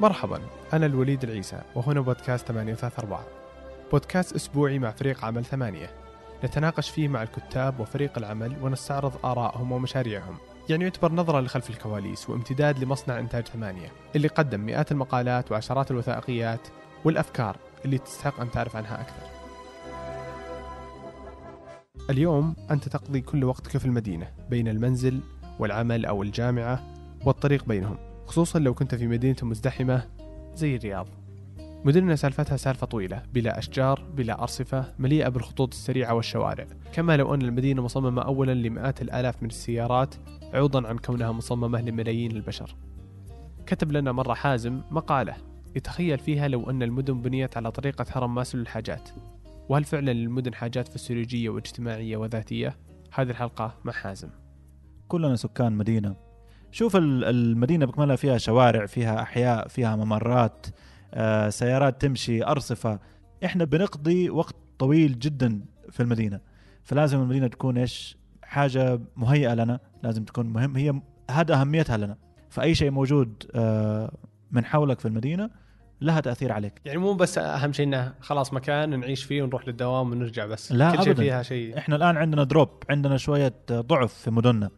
[0.00, 0.40] مرحبا
[0.72, 3.18] أنا الوليد العيسى وهنا بودكاست 834
[3.92, 5.90] بودكاست أسبوعي مع فريق عمل ثمانية.
[6.44, 10.36] نتناقش فيه مع الكتاب وفريق العمل ونستعرض آرائهم ومشاريعهم.
[10.68, 16.68] يعني يعتبر نظرة لخلف الكواليس وامتداد لمصنع إنتاج ثمانية اللي قدم مئات المقالات وعشرات الوثائقيات
[17.04, 19.26] والأفكار اللي تستحق أن تعرف عنها أكثر.
[22.10, 25.20] اليوم أنت تقضي كل وقتك في المدينة بين المنزل
[25.58, 26.82] والعمل أو الجامعة
[27.24, 28.13] والطريق بينهم.
[28.26, 30.08] خصوصا لو كنت في مدينة مزدحمة
[30.54, 31.08] زي الرياض.
[31.84, 36.66] مدننا سالفتها سالفة طويلة بلا أشجار بلا أرصفة مليئة بالخطوط السريعة والشوارع.
[36.92, 40.14] كما لو أن المدينة مصممة أولا لمئات الآلاف من السيارات
[40.54, 42.76] عوضا عن كونها مصممة لملايين البشر.
[43.66, 45.34] كتب لنا مرة حازم مقالة
[45.76, 49.08] يتخيل فيها لو أن المدن بنيت على طريقة هرم ماسلو للحاجات
[49.68, 52.76] وهل فعلا للمدن حاجات فسيولوجية واجتماعية وذاتية؟
[53.12, 54.28] هذه الحلقة مع حازم.
[55.08, 56.16] كلنا سكان مدينة.
[56.74, 60.66] شوف ال- المدينة بكملها فيها شوارع فيها أحياء فيها ممرات
[61.14, 62.98] آه، سيارات تمشي أرصفة.
[63.44, 66.40] إحنا بنقضي وقت طويل جدا في المدينة.
[66.82, 70.76] فلازم المدينة تكون إيش؟ حاجة مهيئة لنا لازم تكون مهم.
[70.76, 71.00] هي
[71.30, 72.16] هذا أهميتها لنا.
[72.50, 74.12] فأي شيء موجود آه،
[74.50, 75.50] من حولك في المدينة
[76.00, 76.80] لها تأثير عليك.
[76.84, 80.72] يعني مو بس أهم شيء إنه خلاص مكان نعيش فيه ونروح للدوام ونرجع بس.
[80.72, 81.14] لا كل شيء.
[81.14, 81.78] فيها شيء.
[81.78, 84.70] إحنا الآن عندنا دروب عندنا شوية ضعف في مدننا.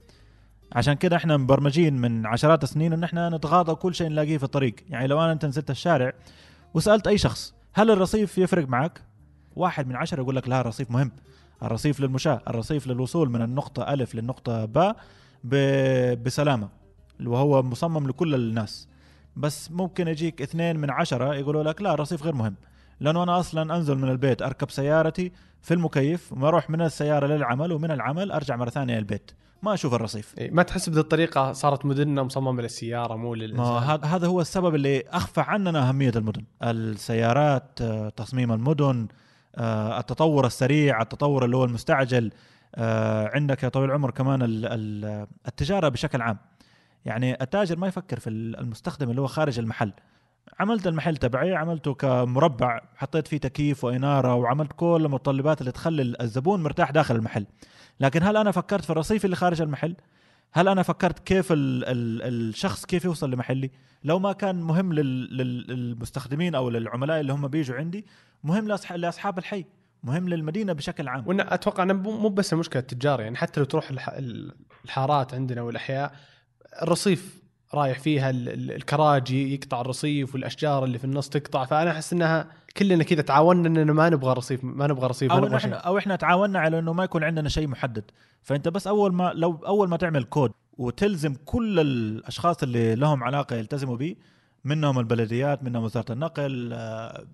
[0.73, 4.75] عشان كده إحنا مبرمجين من عشرات السنين ان إحنا نتغاضى كل شيء نلاقيه في الطريق.
[4.89, 6.13] يعني لو أنا أنت نزلت الشارع
[6.75, 9.03] وسألت أي شخص هل الرصيف يفرق معك
[9.57, 11.13] واحد من عشرة يقول لك لا الرصيف مهم.
[11.63, 14.97] الرصيف للمشاة الرصيف للوصول من النقطة ألف للنقطة باء
[16.15, 16.69] بسلامة
[17.27, 18.89] وهو مصمم لكل الناس.
[19.37, 22.55] بس ممكن يجيك اثنين من عشرة يقولوا لك لا الرصيف غير مهم.
[23.01, 27.73] لأنه أنا أصلا أنزل من البيت أركب سيارتي في المكيف وما أروح من السيارة للعمل
[27.73, 29.31] ومن العمل أرجع مرة ثانية البيت.
[29.63, 30.35] ما أشوف الرصيف.
[30.39, 34.75] إيه، ما تحس بهذه الطريقة صارت مدننا مصممة للسيارة مو ما للإنسان هذا هو السبب
[34.75, 36.45] اللي أخفى عننا أهمية المدن.
[36.63, 39.09] السيارات آه، تصميم المدن
[39.57, 42.31] آه، التطور السريع التطور اللي هو المستعجل
[42.75, 46.39] آه، عندك يا طويل العمر كمان ال- ال- التجارة بشكل عام.
[47.05, 49.93] يعني التاجر ما يفكر في المستخدم اللي هو خارج المحل.
[50.61, 56.63] عملت المحل تبعي عملته كمربع حطيت فيه تكييف وإنارة وعملت كل المتطلبات اللي تخلي الزبون
[56.63, 57.47] مرتاح داخل المحل.
[58.01, 59.97] لكن هل أنا فكرت في الرصيف اللي خارج المحل؟
[60.53, 63.71] هل أنا فكرت كيف ال ال الشخص كيف يوصل لمحلي؟
[64.05, 68.07] لو ما كان مهم لل لل للمستخدمين أو للعملاء اللي هم بيجوا عندي
[68.45, 69.65] مهم لأصحاب الحي
[70.03, 71.29] مهم للمدينة بشكل عام.
[71.29, 74.15] وإن أتوقع أنه مو بس مشكلة التجار يعني حتى لو تروح الح-
[74.85, 76.13] الحارات عندنا والأحياء
[76.83, 77.43] الرصيف
[77.75, 82.49] رايح فيها ال- ال- الكراجي يقطع الرصيف والأشجار اللي في النص تقطع فأنا أحس إنها
[82.77, 85.87] كلنا كذا تعاوننا اننا ما نبغى رصيف ما نبغى رصيف أو نبغى إحنا شيء.
[85.87, 88.05] أو إحنا تعاوننا على إنه ما يكون عندنا شيء محدد.
[88.43, 93.57] فأنت بس أول ما لو أول ما تعمل كود وتلزم كل الأشخاص اللي لهم علاقة
[93.57, 94.17] يلتزموا به
[94.65, 97.25] منهم البلديات منهم وزارة النقل آه،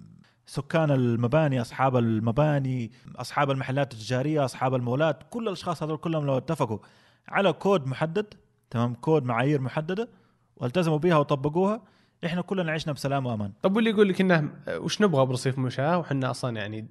[0.46, 6.78] سكان المباني أصحاب المباني أصحاب المحلات التجارية أصحاب المولات كل الأشخاص هذول كلهم لو اتفقوا
[7.28, 8.26] على كود محدد
[8.70, 10.08] تمام كود معايير محددة
[10.56, 11.82] والتزموا بها وطبقوها
[12.24, 13.52] إحنا كلنا عشنا بسلام وأمان.
[13.62, 16.86] طب واللي يقول لك إنه وش نبغى برصيف مشاة؟ وحنا أصلا يعني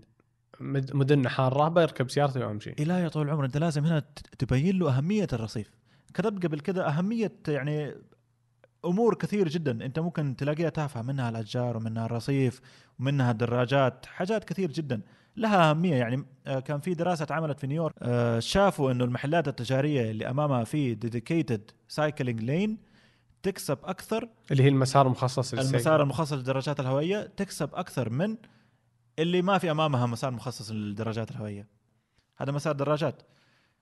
[0.59, 4.03] مد- مدننا حاره بركب سيارتي وامشي لا يا طويل العمر أنت لازم هنا
[4.39, 5.71] تبين له أهمية الرصيف.
[6.13, 7.93] كتبت قبل كده أهمية يعني
[8.85, 12.61] أمور كثير جدا أنت ممكن تلاقيها تافهة منها الأشجار ومنها الرصيف
[12.99, 15.01] ومنها الدراجات حاجات كثير جدا.
[15.37, 20.11] لها أهمية يعني آه، كان في دراسة اتعملت في نيويورك آه، شافوا إنه المحلات التجارية
[20.11, 22.77] اللي أمامها في dedicated cycling lane
[23.43, 25.75] تكسب أكثر اللي هي المسار المخصص للسير.
[25.75, 28.37] المسار المخصص للدراجات الهوائية تكسب أكثر من
[29.19, 31.67] اللي ما في أمامها مسار مخصص للدراجات الهوائية.
[32.37, 33.21] هذا مسار دراجات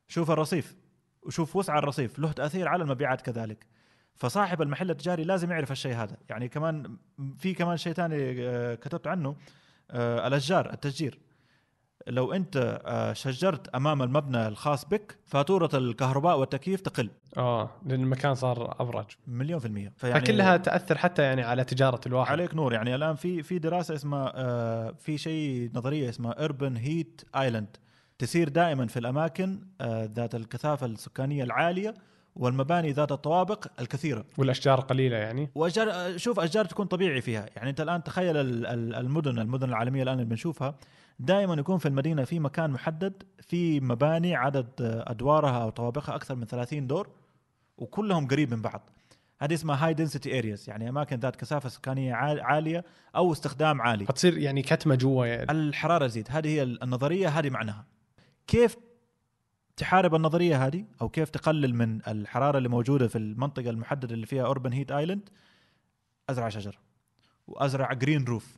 [0.08, 0.76] شوف الرصيف
[1.24, 3.66] وشوف وسع الرصيف له تأثير على المبيعات كذلك.
[4.16, 6.18] فصاحب المحل التجاري لازم يعرف الشيء هذا.
[6.30, 6.98] يعني كمان
[7.38, 9.36] في كمان شيء ثاني آه، كتبت عنه
[9.92, 11.20] آه، الأشجار التشجير.
[12.08, 17.10] لو انت آه، شجرت امام المبنى الخاص بك فاتورة الكهرباء والتكييف تقل.
[17.38, 19.94] آه لأن المكان صار ابرج مليون في المية.
[19.98, 22.32] فكلها تأثر حتى يعني على تجارة الواحد.
[22.32, 22.74] عليك نور.
[22.74, 27.78] يعني الآن في في دراسة اسمها آه، في شيء نظرية اسمها urban هيت ايلاند
[28.18, 31.94] تسير دائما في الأماكن آه، ذات الكثافة السكانية العالية
[32.40, 34.26] والمباني ذات الطوابق الكثيرة.
[34.38, 35.50] والأشجار قليلة يعني.
[35.56, 37.46] وأشجار شوف أشجار تكون طبيعي فيها.
[37.56, 40.76] يعني أنت الآن تخيل ال- ال- المدن المدن العالمية الآن اللي بنشوفها
[41.20, 44.68] دائما يكون في المدينة في مكان محدد في مباني عدد
[45.08, 47.08] أدوارها أو طوابقها أكثر من 30 دور
[47.78, 48.90] وكلهم قريب من بعض.
[49.42, 52.86] هذه اسمها high density areas يعني أماكن ذات كثافة سكانية عال- عالية
[53.16, 54.06] أو استخدام عالي.
[54.06, 55.52] فتصير يعني كتمة جوا يعني.
[55.52, 56.28] الحرارة تزيد.
[56.32, 57.86] هذه هي النظرية هذه معناها.
[58.48, 58.78] كيف
[59.80, 64.46] تحارب النظرية هذه أو كيف تقلل من الحرارة اللي موجودة في المنطقة المحددة اللي فيها
[64.46, 65.30] urban heat island
[66.30, 66.80] أزرع شجر
[67.48, 68.58] وأزرع green roof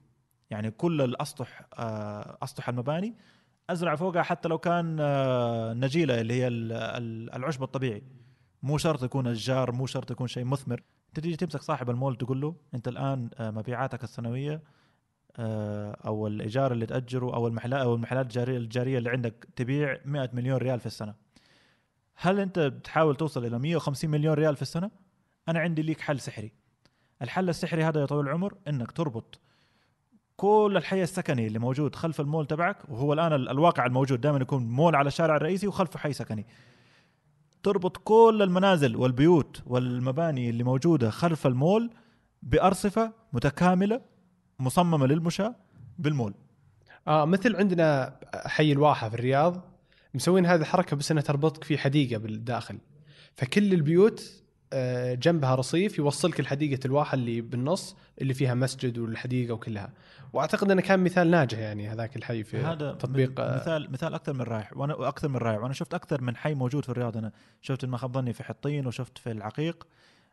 [0.49, 3.15] يعني كل الأسطح آه، أسطح المباني
[3.69, 8.03] أزرع فوقها حتى لو كان آه، نجيلة اللي هي ال- ال- العشب الطبيعي.
[8.63, 10.83] مو شرط يكون أشجار مو شرط يكون شيء مثمر.
[11.13, 14.61] تيجي تمسك صاحب المول تقول له أنت الآن آه، مبيعاتك السنوية
[15.39, 20.57] أو الإيجار اللي تأجره أو المحلات أو المحلات الجاريه الجارية اللي عندك تبيع 100 مليون
[20.57, 21.13] ريال في السنة.
[22.15, 24.91] هل أنت بتحاول توصل إلى 150 مليون ريال في السنة؟
[25.49, 26.51] أنا عندي ليك حل سحري.
[27.21, 29.39] الحل السحري هذا يا طويل العمر إنك تربط
[30.35, 34.63] كل الحي السكني اللي موجود خلف المول تبعك وهو الآن ال- الواقع الموجود دائما يكون
[34.63, 36.45] مول على الشارع الرئيسي وخلفه حي سكني.
[37.63, 41.89] تربط كل المنازل والبيوت والمباني اللي موجودة خلف المول
[42.43, 44.01] بأرصفة متكاملة
[44.61, 45.55] مصممة للمشاة
[45.99, 46.33] بالمول.
[47.07, 49.61] آه مثل عندنا حي الواحة في الرياض
[50.13, 52.77] مسوين هذه الحركة بس إنها تربطك في حديقة بالداخل.
[53.35, 54.41] فكل البيوت
[54.73, 59.93] آه، جنبها رصيف يوصلك لحديقة الواحة اللي بالنص اللي فيها مسجد والحديقة وكلها.
[60.33, 64.33] وأعتقد إنه كان مثال ناجح يعني هذاك الحي في هذا تطبيق آه، مثال مثال أكثر
[64.33, 64.69] من رائع.
[64.75, 65.59] وأنا أكثر من رائع.
[65.59, 67.17] وأنا شفت أكثر من حي موجود في الرياض.
[67.17, 67.31] أنا
[67.61, 69.87] شفت ما خاب ظني في حطين وشفت في العقيق.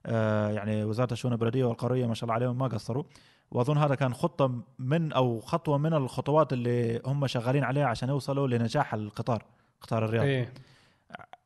[0.06, 3.04] آه يعني وزارة الشؤون البلدية والقروية ما شاء الله عليهم ما قصروا.
[3.50, 8.48] واظن هذا كان خطة من أو خطوة من الخطوات اللي هم شغالين عليها عشان يوصلوا
[8.48, 9.44] لنجاح القطار
[9.80, 10.24] قطار الرياض.
[10.24, 10.52] إيه.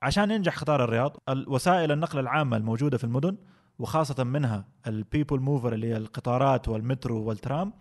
[0.03, 3.37] عشان ينجح قطار الرياض ال- وسائل النقل العامة الموجودة في المدن
[3.79, 7.73] وخاصة منها ال people mover اللي هي القطارات والمترو والترام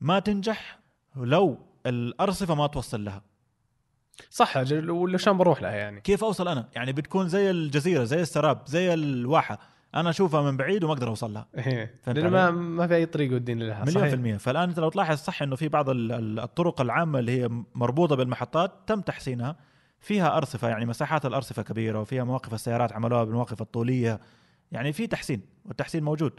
[0.00, 0.78] ما تنجح
[1.16, 3.22] لو الارصفه ما توصل لها.
[4.30, 6.00] صح ولا شلون بروح لها يعني.
[6.00, 9.58] كيف أوصل أنا؟ يعني بتكون زي الجزيرة زي السراب زي الواحة.
[9.94, 11.46] أنا أشوفها من بعيد وما أقدر أوصل لها.
[11.58, 11.94] إيه.
[12.02, 14.08] فهمت لأن ما؟ ما في أي طريق يوديني لها مليون صحيح.
[14.08, 14.36] في المية.
[14.36, 18.16] فالآن أنت لو تلاحظ صح أنه في بعض ال- ال- الطرق العامة اللي هي مربوطة
[18.16, 19.56] بالمحطات تم تحسينها.
[20.00, 24.20] فيها أرصفة يعني مساحات الأرصفة كبيرة وفيها مواقف السيارات عملوها بالمواقف الطولية.
[24.72, 26.32] يعني في تحسين والتحسين موجود.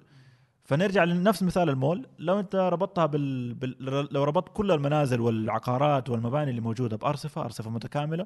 [0.64, 2.08] فنرجع لنفس مثال المول.
[2.20, 3.54] لو أنت ربطتها بال...
[3.54, 4.08] بال...
[4.12, 8.26] لو ربطت كل المنازل والعقارات والمباني اللي موجودة بأرصفة أرصفة متكاملة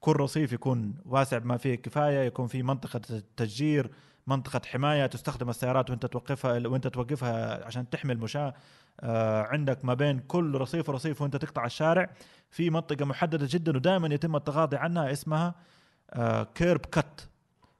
[0.00, 3.00] كل رصيف يكون واسع بما فيه الكفايه يكون في منطقة
[3.36, 3.90] تشجير
[4.26, 8.54] منطقة حماية تستخدم السيارات وانت توقفها وانت توقفها عشان تحمي المشاة.
[9.00, 12.10] آه عندك ما بين كل رصيف ورصيف وانت تقطع الشارع.
[12.50, 15.54] في منطقة محددة جدا ودائما يتم التغاضي عنها اسمها
[16.54, 17.28] curb cut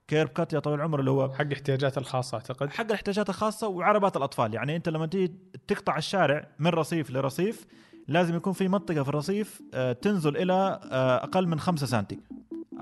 [0.09, 2.71] curb cut يا طويل العمر اللي هو حق احتياجات الخاصة أعتقد.
[2.71, 4.55] حق الاحتياجات الخاصة وعربات الأطفال.
[4.55, 5.35] يعني انت لما تيجي
[5.69, 7.67] تقطع الشارع من رصيف لرصيف
[8.09, 12.21] لازم يكون في منطقة في الرصيف آه، تنزل إلى آه، أقل من 5 سنتي.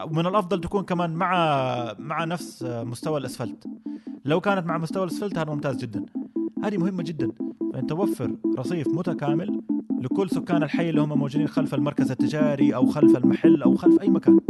[0.04, 1.34] ومن الأفضل تكون كمان مع
[1.98, 3.64] مع نفس مستوى الأسفلت.
[4.24, 6.06] لو كانت مع مستوى الأسفلت هذا ممتاز جدا.
[6.64, 7.32] هذه مهمة جدا.
[7.72, 9.62] فانت وفر رصيف متكامل
[10.00, 14.08] لكل سكان الحي اللي هم موجودين خلف المركز التجاري أو خلف المحل أو خلف أي
[14.08, 14.40] مكان.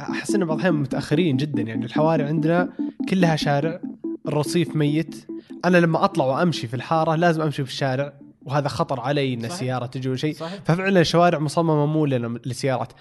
[0.00, 1.62] أحس إن بعض الأحيان متأخرين جدا.
[1.62, 2.72] يعني الحواري عندنا
[3.08, 3.80] كلها شارع
[4.28, 5.26] الرصيف ميت.
[5.66, 9.44] أنا لما أطلع وأمشي في الحارة لازم أمشي في الشارع وهذا خطر علي إن.
[9.44, 10.34] السيارة تجي شيء.
[10.64, 12.92] ففعلا الشوارع مصممة مو للسيارات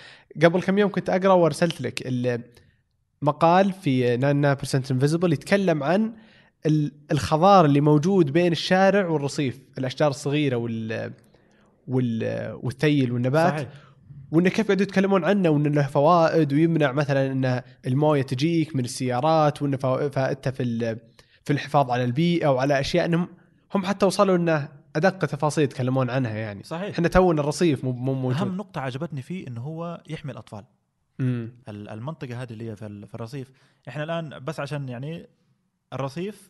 [0.43, 2.41] قبل كم يوم كنت أقرأ وأرسلت لك ال-
[3.21, 6.13] مقال في 99% Invisible يتكلم عن
[6.65, 11.11] ال- الخضار اللي موجود بين الشارع والرصيف الأشجار الصغيرة وال
[11.87, 13.53] وال والثيل والنبات.
[13.53, 13.67] صحيح.
[14.31, 19.61] وانه كيف قاعدوا يتكلمون عنه وانه له فوائد ويمنع مثلا إن الموية تجيك من السيارات
[19.61, 19.77] وانه
[20.09, 20.63] فائدته في
[21.45, 23.27] في الحفاظ على البيئة وعلى أشياء انهم
[23.75, 26.63] هم حتى وصلوا إنه أدق تفاصيل يتكلمون عنها يعني.
[26.63, 26.89] صحيح.
[26.95, 28.41] إحنا تونا الرصيف مو مو موجود.
[28.41, 30.63] أهم نقطة عجبتني فيه إنه هو يحمي الأطفال.
[31.19, 33.51] امم ال- المنطقة هذه اللي هي في ال- في الرصيف.
[33.87, 35.27] إحنا الآن بس عشان يعني
[35.93, 36.49] الرصيف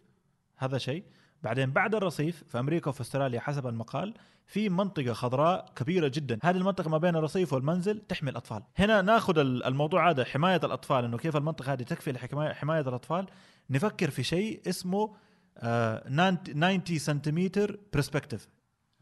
[0.57, 1.03] هذا شيء.
[1.43, 4.13] بعدين بعد الرصيف في أمريكا وفي أستراليا حسب المقال
[4.47, 6.39] في منطقة خضراء كبيرة جدا.
[6.43, 8.63] هذه المنطقة ما بين الرصيف والمنزل تحمي الأطفال.
[8.77, 13.25] هنا ناخذ ال- الموضوع هذا حماية الأطفال إنه كيف المنطقة هذه تكفي لحمايه حماية الأطفال.
[13.69, 15.15] نفكر في شيء اسمه
[15.57, 16.29] آه
[16.75, 18.49] 90 سنتيمتر برسبكتيف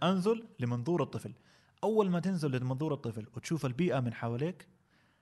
[0.04, 1.34] انزل لمنظور الطفل.
[1.84, 4.68] أول ما تنزل لمنظور الطفل وتشوف البيئة من حواليك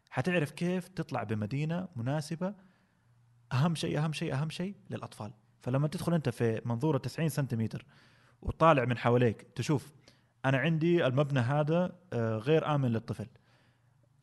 [0.10, 2.54] حتعرف كيف تطلع بمدينة مناسبة.
[3.54, 5.32] أهم شيء أهم شيء أهم شيء للأطفال.
[5.62, 7.86] فلما تدخل أنت في منظور 90 سنتيمتر
[8.42, 9.92] وطالع من حواليك تشوف
[10.46, 13.28] أنا عندي المبنى هذا آه، غير آمن للطفل.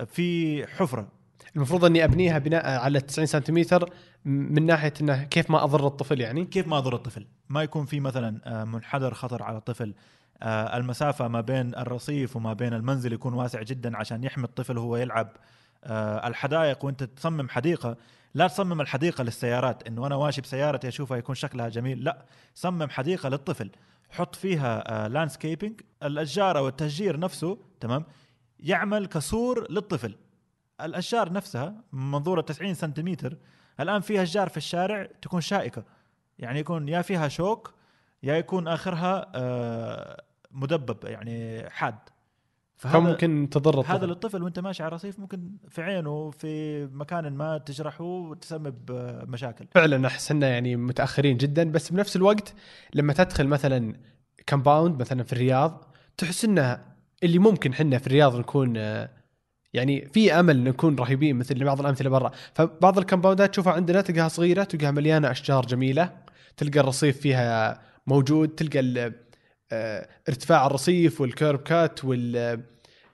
[0.07, 1.13] في حفرة.
[1.57, 3.91] المفروض اني ابنيها بناء على 90 سنتيمتر
[4.25, 8.01] من ناحية إنه كيف ما أضر الطفل يعني؟ كيف ما أضر الطفل؟ ما يكون في
[8.01, 9.95] مثلا آه، منحدر خطر على الطفل.
[10.43, 14.97] آه، المسافة ما بين الرصيف وما بين المنزل يكون واسع جدا عشان يحمي الطفل وهو
[14.97, 15.37] يلعب.
[15.85, 17.97] آه، الحدائق وأنت تصمم حديقة
[18.35, 19.87] لا تصمم الحديقة للسيارات.
[19.87, 22.05] إنه أنا ماشي بسيارتي أشوفها يكون شكلها جميل.
[22.05, 23.71] لا صمم حديقة للطفل.
[24.11, 28.05] حط فيها landscaping الأشجار أو التشجير نفسه تمام
[28.61, 30.15] يعمل كسور للطفل.
[30.81, 33.37] الأشجار نفسها من منظور 90 سنتيمتر
[33.81, 35.85] الآن فيها أشجار في الشارع تكون شائكة.
[36.39, 37.75] يعني يكون يا فيها شوك
[38.23, 41.99] يا يكون آخرها آه، مدبب يعني حاد.
[42.77, 47.59] فممكن تضر هذا الطفل للطفل وانت ماشي على رصيف ممكن في عينه في مكان ما
[47.59, 49.67] تجرحه وتسبب آه، مشاكل.
[49.71, 52.55] فعلا أحس إنه يعني متأخرين جدا بس بنفس الوقت
[52.95, 53.95] لما تدخل مثلا
[54.47, 55.85] كمباوند مثلا في الرياض
[56.17, 56.85] تحس إنه
[57.23, 59.11] اللي ممكن حنا في الرياض نكون آه،
[59.75, 62.31] يعني في أمل نكون رهيبين مثل بعض الأمثلة برا.
[62.55, 66.13] فبعض الكمباوندات تشوفها عندنا تلقاها صغيرة تلقاها مليانة أشجار جميلة.
[66.57, 69.13] تلقى الرصيف فيها موجود تلقى
[69.73, 72.61] آه، ارتفاع الرصيف وال curb cut وال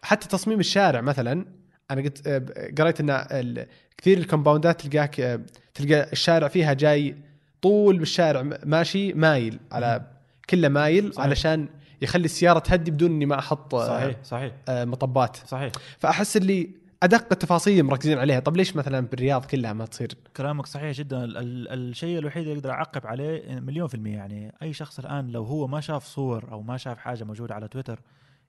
[0.02, 1.46] حتى تصميم الشارع مثلا.
[1.90, 2.42] أنا قلت آه،
[2.78, 5.40] قريت إن كثير ال compoundات تلقاك آه،
[5.74, 7.16] تلقى الشارع فيها جاي
[7.62, 10.02] طول بالشارع ماشي مايل على
[10.50, 11.26] كله مايل صحيح.
[11.26, 11.68] علشان
[12.02, 14.52] يخلي السيارة تهدي بدون إني ما أحط آه، صحيح صحيح.
[14.68, 15.36] آه، مطبات.
[15.36, 15.72] صحيح.
[15.98, 16.70] فأحس اللي
[17.02, 18.40] أدق التفاصيل مركزين عليها.
[18.40, 21.24] طب ليش مثلا بالرياض كلها ما تصير؟ كلامك صحيح جدا.
[21.24, 24.16] ال- ال- الشيء الوحيد اللي أقدر أعقب عليه مليون في المية.
[24.16, 27.68] يعني أي شخص الآن لو هو ما شاف صور أو ما شاف حاجة موجودة على
[27.68, 28.00] تويتر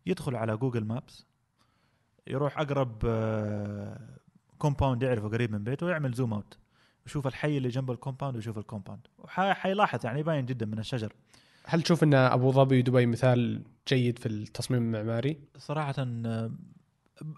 [0.05, 1.25] يدخل على جوجل مابس
[2.27, 2.97] يروح أقرب
[4.57, 6.57] compound يعرفه قريب من بيته ويعمل zoom out
[7.07, 11.13] يشوف الحي اللي جنب ال compound ويشوف ال compound وحيلاحظ يعني باين جدا من الشجر.
[11.67, 16.51] هل تشوف إن أبو ظبي ودبي مثال جيد في التصميم المعماري؟ صراحة آه،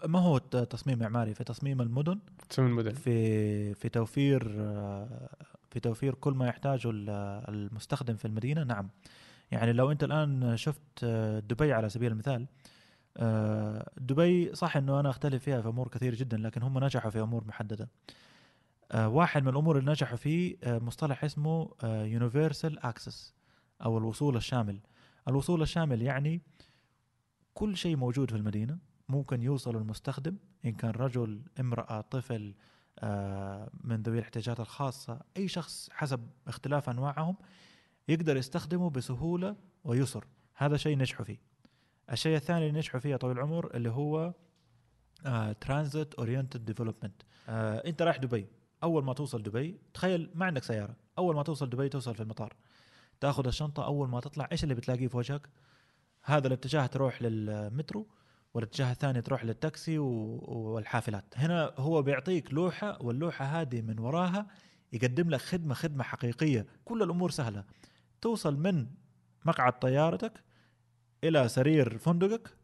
[0.06, 2.18] ما هو تصميم معماري في تصميم المدن
[2.48, 2.94] تصميم المدن.
[2.94, 5.28] في في توفير آه،
[5.70, 7.10] في توفير كل ما يحتاجه ال-
[7.48, 8.64] المستخدم في المدينة.
[8.64, 8.88] نعم.
[9.50, 12.46] يعني لو أنت الآن شفت آه، دبي على سبيل المثال
[13.96, 17.44] دبي صح إنه أنا أختلف فيها في أمور كثير جدا لكن هم نجحوا في أمور
[17.44, 17.88] محددة.
[18.94, 23.34] واحد من الأمور اللي نجحوا فيه مصطلح اسمه يونيفرسال اكسس
[23.84, 24.80] أو الوصول الشامل.
[25.28, 26.42] الوصول الشامل يعني
[27.54, 32.54] كل شيء موجود في المدينة ممكن يوصل المستخدم إن كان رجل امرأة طفل
[32.98, 37.36] آه، من ذوي الاحتياجات الخاصة أي شخص حسب اختلاف أنواعهم
[38.08, 40.26] يقدر يستخدمه بسهولة ويسر.
[40.54, 41.38] هذا شيء نجحوا فيه.
[42.12, 44.34] الشيء الثاني اللي نجحوا فيه يا طويل العمر اللي هو
[45.60, 48.46] transit oriented development أنت رايح دبي.
[48.82, 50.96] أول ما توصل دبي تخيل ما عندك سيارة.
[51.18, 52.56] أول ما توصل دبي توصل في المطار.
[53.20, 55.48] تاخذ الشنطة أول ما تطلع إيش اللي بتلاقيه في وجهك؟
[56.24, 58.06] هذا الاتجاه تروح للمترو
[58.54, 61.24] والاتجاه الثاني تروح للتاكسي والحافلات.
[61.36, 64.46] هنا هو بيعطيك لوحة واللوحة هذه من وراها
[64.92, 66.66] يقدم لك خدمة خدمة حقيقية.
[66.84, 67.64] كل الأمور سهلة.
[68.20, 68.86] توصل من
[69.44, 70.44] مقعد طيارتك
[71.24, 72.56] إلى سرير فندقك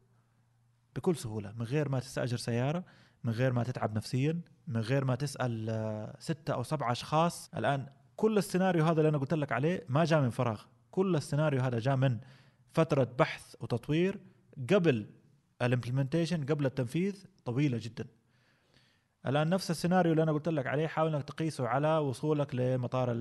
[0.96, 1.52] بكل سهولة.
[1.52, 2.84] من غير ما تستأجر سيارة
[3.24, 7.50] من غير ما تتعب نفسيا من غير ما تسأل آه، ستة أو سبعة أشخاص.
[7.56, 10.62] الآن كل السيناريو هذا اللي أنا قلت لك عليه ما جاء من فراغ.
[10.90, 12.18] كل السيناريو هذا جاء من
[12.72, 14.18] فترة بحث وتطوير
[14.70, 15.06] قبل
[15.62, 18.06] الامبلمنتيشن قبل التنفيذ طويلة جدا.
[19.26, 23.14] الآن نفس السيناريو اللي أنا قلت لك عليه حاول إنك تقيسه على وصولك لمطار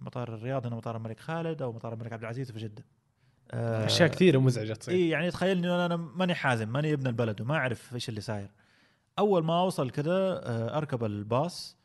[0.00, 2.84] مطار الرياض هنا مطار الملك خالد أو مطار الملك عبد العزيز في جدة.
[3.50, 4.94] آه، أشياء كثيرة مزعجة تصير.
[4.94, 8.50] إي يعني تخيل انه أنا ماني حازم ماني ابن البلد وما أعرف إيش اللي صاير.
[9.18, 11.81] أول ما أوصل كذا آه، أركب الباص.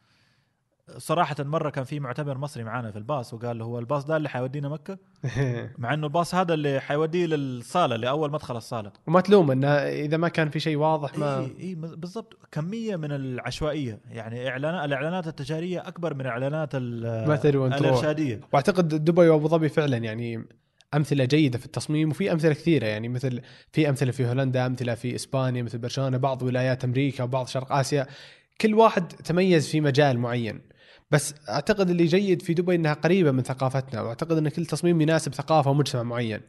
[0.97, 4.69] صراحة مرة كان في معتمر مصري معانا في الباص وقال هو الباص ده اللي حيودينا
[4.69, 4.97] مكة؟
[5.77, 8.91] مع إنه الباص هذا اللي حيوديه للصالة لأول مدخل الصالة.
[9.07, 12.37] وما تلوم إنه إذا ما كان في شيء واضح ما اي اي مز- بالضبط.
[12.51, 16.75] كمية من العشوائية يعني اعلانات الإعلانات التجارية أكبر من إعلانات.
[16.75, 18.39] الإرشادية.
[18.53, 20.45] وأعتقد دبي وأبو ظبي فعلا يعني
[20.93, 22.85] أمثلة جيدة في التصميم وفي أمثلة كثيرة.
[22.85, 23.41] يعني مثل
[23.71, 28.07] في أمثلة في هولندا أمثلة في إسبانيا مثل برشلونة بعض ولايات أمريكا وبعض شرق آسيا.
[28.61, 30.61] كل واحد تميز في مجال معين.
[31.11, 35.33] بس أعتقد اللي جيد في دبي إنها قريبة من ثقافتنا وأعتقد إن كل تصميم يناسب
[35.33, 36.41] ثقافة ومجتمع معين.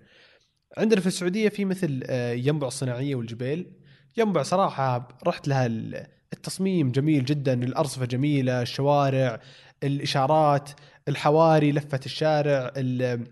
[0.78, 3.72] عندنا في السعودية في مثل آه، ينبع الصناعية والجبيل
[4.16, 9.40] ينبع صراحة رحت لها ال- التصميم جميل جدا الأرصفة جميلة الشوارع
[9.82, 10.70] الإشارات
[11.08, 13.26] الحواري لفة الشارع ال-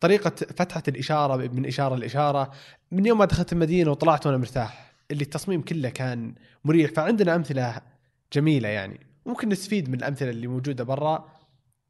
[0.00, 2.50] طريقة فتحة الإشارة من إشارة لإشارة.
[2.92, 6.34] من يوم ما دخلت المدينة وطلعت وأنا مرتاح اللي التصميم كله كان
[6.64, 7.80] مريح فعندنا أمثلة
[8.32, 9.00] جميلة يعني.
[9.26, 11.28] ممكن نستفيد من الأمثلة اللي موجودة برا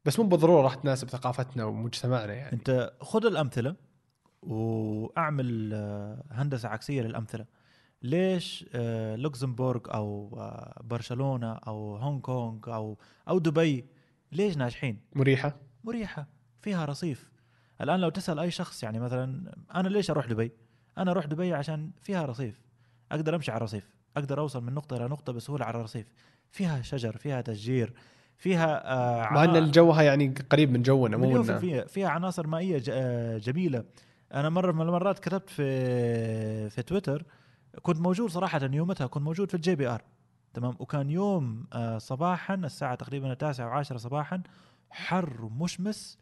[0.05, 2.53] بس مو بالضرورة راح تناسب ثقافتنا ومجتمعنا يعني.
[2.53, 3.75] أنت خذ الأمثلة
[4.41, 7.45] وأعمل آه، هندسة عكسية للأمثلة.
[8.01, 12.97] ليش آه، لوكسمبورغ أو آه، برشلونة أو هونغ كونغ أو
[13.29, 13.85] أو دبي
[14.31, 15.57] ليش ناجحين؟ مريحة.
[15.83, 16.27] مريحة
[16.61, 17.31] فيها رصيف.
[17.81, 20.51] الآن لو تسأل أي شخص يعني مثلا أنا ليش أروح دبي؟
[20.97, 22.61] أنا أروح دبي عشان فيها رصيف.
[23.11, 23.89] أقدر أمشي على الرصيف.
[24.17, 26.07] أقدر أوصل من نقطة إلى نقطة بسهولة على الرصيف.
[26.51, 27.93] فيها شجر فيها تشجير
[28.37, 31.81] فيها آه مع إن الجوها يعني قريب من جونا مو مليون في إنه- المية.
[31.81, 33.83] فيها عناصر مائية ج- آه، جميلة.
[34.33, 37.25] أنا مرة من المرات كتبت في في تويتر
[37.81, 40.01] كنت موجود صراحة يومتها كنت موجود في ال JBR.
[40.53, 44.41] تمام؟ وكان يوم آه، صباحا الساعة تقريبا التاسعة وعشرة صباحا
[44.89, 46.17] حر ومشمس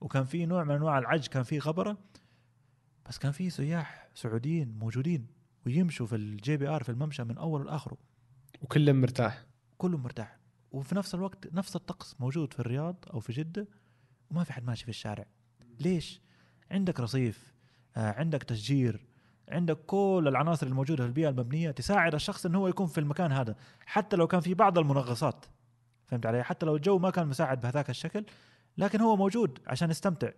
[0.00, 1.96] وكان في نوع من أنواع العج كان في غبرة.
[3.08, 5.26] بس كان في سياح سعوديين موجودين
[5.66, 7.96] ويمشوا في ال JBR في الممشى من أول لآخره.
[8.62, 9.44] وكلهم مرتاح.
[9.78, 10.36] كله مرتاح.
[10.72, 13.68] وفي نفس الوقت نفس الطقس موجود في الرياض أو في جدة
[14.30, 15.26] وما في حد ماشي في الشارع.
[15.80, 16.20] ليش؟
[16.70, 17.54] عندك رصيف
[17.96, 19.06] آه، عندك تشجير
[19.48, 23.56] عندك كل العناصر الموجودة في البيئة المبنية تساعد الشخص إنه هو يكون في المكان هذا.
[23.86, 25.44] حتى لو كان في بعض المنغصات.
[26.06, 28.24] فهمت علي؟ حتى لو الجو ما كان مساعد بهذاك الشكل
[28.78, 30.30] لكن هو موجود عشان يستمتع.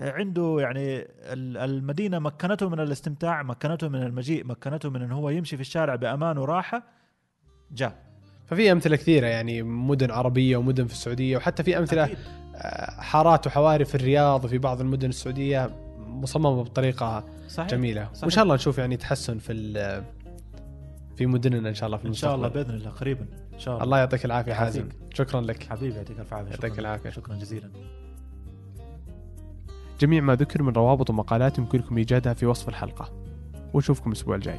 [0.00, 5.56] عنده يعني ال- المدينة مكنته من الاستمتاع مكنته من المجيء مكنته من انه هو يمشي
[5.56, 6.82] في الشارع بأمان وراحة.
[7.72, 8.05] جاء.
[8.46, 12.18] ففي أمثلة كثيرة يعني مدن عربية ومدن في السعودية وحتى في أمثلة أكيد.
[12.54, 18.22] آه، حارات وحواري في الرياض وفي بعض المدن السعودية مصممة بطريقة صحيح جميلة صحيح.
[18.22, 20.02] وان شاء الله نشوف يعني تحسن في
[21.16, 22.64] في مدننا إن شاء الله في إن شاء الله المستقبل.
[22.68, 24.52] بإذن الله قريبا إن شاء الله الله يعطيك العافية.
[24.52, 26.80] حازم شكرا لك حبيبي يعطيك الف عافية يعطيك شكراً.
[26.80, 27.10] العافية.
[27.10, 27.70] شكرا جزيلا
[30.00, 33.12] جميع ما ذكر من روابط ومقالات يمكنكم ايجادها في وصف الحلقة
[33.74, 34.58] ونشوفكم الأسبوع الجاي